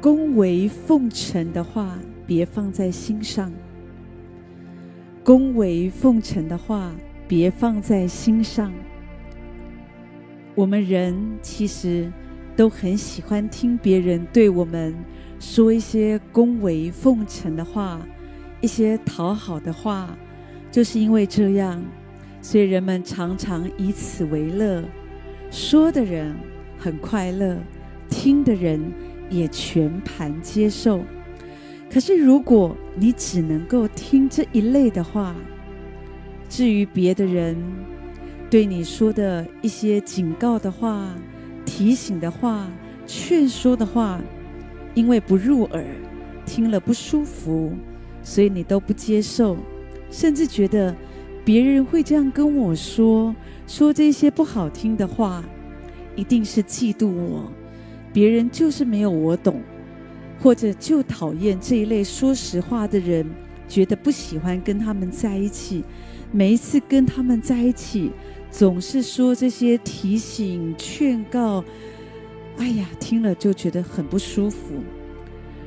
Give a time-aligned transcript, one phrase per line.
[0.00, 3.52] 恭维奉承的话，别放在心上。
[5.24, 6.92] 恭维奉承的话，
[7.26, 8.72] 别放在心上。
[10.54, 12.12] 我们人其实
[12.54, 14.94] 都很喜欢听别人对我们
[15.40, 18.00] 说一些恭维奉承的话，
[18.60, 20.16] 一些讨好的话，
[20.70, 21.82] 就是因为这样，
[22.40, 24.84] 所以人们常常以此为乐，
[25.50, 26.36] 说的人
[26.78, 27.58] 很快乐，
[28.08, 28.80] 听的人。
[29.28, 31.02] 也全盘接受。
[31.90, 35.34] 可是，如果你只能够听这一类的话，
[36.48, 37.56] 至于别的人
[38.50, 41.14] 对你说的一些警告的话、
[41.64, 42.70] 提醒的话、
[43.06, 44.20] 劝说的话，
[44.94, 45.84] 因为不入耳，
[46.44, 47.72] 听了不舒服，
[48.22, 49.56] 所以你都不接受，
[50.10, 50.94] 甚至觉得
[51.44, 53.34] 别人会这样跟我说，
[53.66, 55.42] 说这些不好听的话，
[56.16, 57.50] 一定是嫉妒我。
[58.12, 59.62] 别人就是没有我懂，
[60.40, 63.26] 或者就讨厌这一类说实话的人，
[63.68, 65.84] 觉得不喜欢跟他们在一起。
[66.30, 68.10] 每一次跟他们在一起，
[68.50, 71.64] 总是说这些提醒、劝告，
[72.58, 74.74] 哎呀，听了就觉得很不舒服。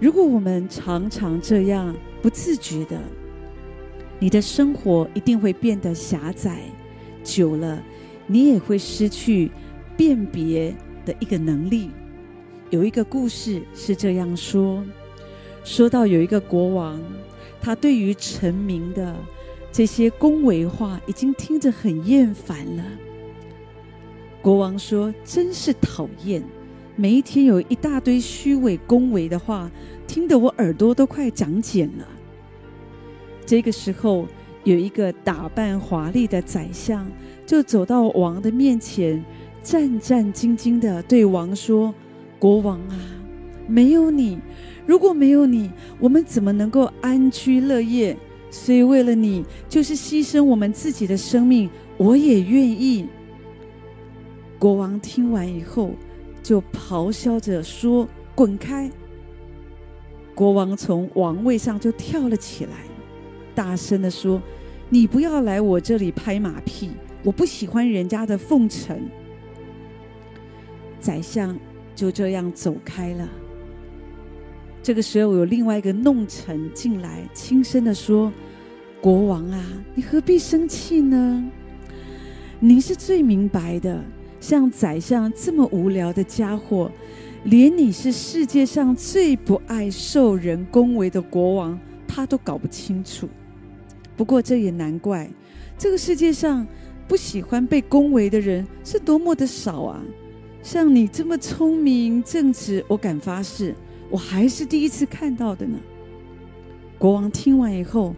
[0.00, 3.00] 如果我们常常这样不自觉的，
[4.20, 6.58] 你的生活一定会变得狭窄，
[7.24, 7.82] 久了，
[8.26, 9.50] 你也会失去
[9.96, 11.90] 辨别的一个能力。
[12.70, 14.82] 有一个故事是这样说：
[15.62, 17.00] 说到有一个国王，
[17.60, 19.14] 他对于臣民的
[19.70, 22.84] 这些恭维话已经听着很厌烦了。
[24.42, 26.42] 国王说：“真是讨厌，
[26.96, 29.70] 每一天有一大堆虚伪恭维的话，
[30.06, 32.08] 听得我耳朵都快长茧了。”
[33.46, 34.26] 这个时候，
[34.64, 37.06] 有一个打扮华丽的宰相
[37.46, 39.24] 就走到王的面前，
[39.62, 41.94] 战战兢兢地对王说。
[42.44, 42.96] 国王啊，
[43.66, 44.38] 没有你，
[44.84, 48.14] 如果没有你，我们怎么能够安居乐业？
[48.50, 53.08] 所以为了你，就是牺牲我们自己的生命，我也愿意。
[54.58, 55.92] 国王听完以后，
[56.42, 58.90] 就咆哮着说：“滚开！”
[60.36, 62.72] 国王从王位上就跳了起来，
[63.54, 64.42] 大声地说
[64.90, 66.90] ：“你不要来我这里拍马屁，
[67.22, 69.00] 我不喜欢人家的奉承。”
[71.00, 71.58] 宰相。
[71.94, 73.28] 就这样走开了。
[74.82, 78.30] 这个时候，有另外一个弄臣进来，轻声地说
[79.00, 81.50] ：“国王啊，你何必生气呢？
[82.60, 84.02] 您是最明白的。
[84.40, 86.90] 像宰相这么无聊的家伙，
[87.44, 93.26] 连你是世界上最不爱受人恭维的国王，他都搞不清楚。
[94.16, 95.30] 不过这也难怪，
[95.78, 96.66] 这个世界上
[97.08, 100.02] 不喜欢被恭维的人是多么的少啊！”
[100.64, 103.74] 像你这么聪明正直，我敢发誓，
[104.08, 105.78] 我还是第一次看到的呢。
[106.96, 108.16] 国王听完以后，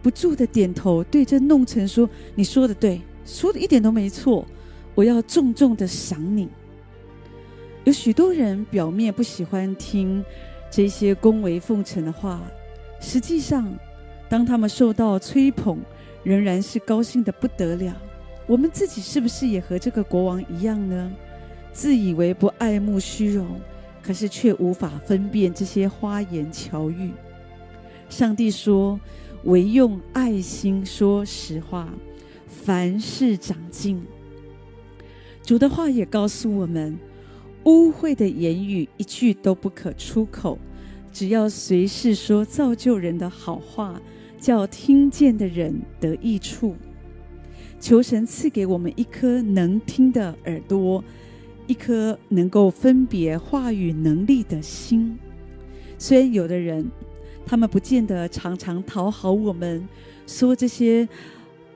[0.00, 4.46] 不住的点头，对着弄臣说：“你说的对，说的一点都没错，
[4.94, 6.48] 我要重重的赏你。”
[7.82, 10.24] 有许多人表面不喜欢听
[10.70, 12.40] 这些恭维奉承的话，
[13.00, 13.76] 实际上，
[14.28, 15.80] 当他们受到吹捧，
[16.22, 17.92] 仍然是高兴的不得了。
[18.46, 21.12] 我们自己是不是也和这个国王一样呢？
[21.72, 23.46] 自以为不爱慕虚荣，
[24.02, 27.10] 可是却无法分辨这些花言巧语。
[28.08, 28.98] 上帝说
[29.44, 31.88] ：“唯用爱心说实话，
[32.46, 34.02] 凡事长进。”
[35.44, 36.98] 主的话也告诉我们：
[37.64, 40.58] 污秽的言语一句都不可出口，
[41.12, 44.00] 只要随时说造就人的好话，
[44.40, 46.74] 叫听见的人得益处。
[47.80, 51.04] 求神赐给我们一颗能听的耳朵。
[51.68, 55.16] 一颗能够分别话语能力的心，
[55.98, 56.90] 虽然有的人，
[57.44, 59.86] 他们不见得常常讨好我们，
[60.26, 61.06] 说这些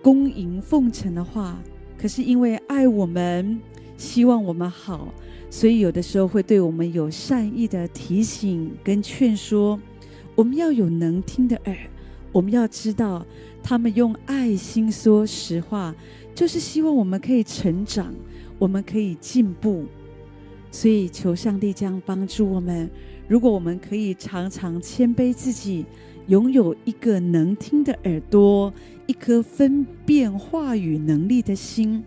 [0.00, 1.62] 恭迎奉承的话，
[1.98, 3.60] 可是因为爱我们，
[3.98, 5.12] 希望我们好，
[5.50, 9.78] 所以有的时候会对我们有善意的提醒跟劝说。
[10.34, 11.76] 我们要有能听的耳，
[12.32, 13.26] 我们要知道，
[13.62, 15.94] 他们用爱心说实话，
[16.34, 18.14] 就是希望我们可以成长。
[18.62, 19.86] 我们可以进步，
[20.70, 22.88] 所以求上帝这样帮助我们。
[23.26, 25.84] 如果我们可以常常谦卑自己，
[26.28, 28.72] 拥有一个能听的耳朵，
[29.08, 32.04] 一颗分辨话语能力的心，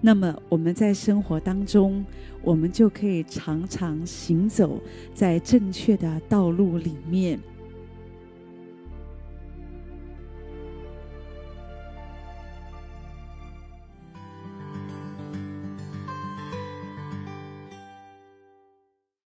[0.00, 2.04] 那么我们在生活当中，
[2.42, 4.80] 我们就可以常常行走
[5.14, 7.38] 在正确的道路里面。